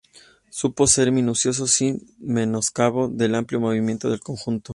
[0.49, 4.69] Supo ser minucioso sin menoscabo del amplio movimiento del conjunto.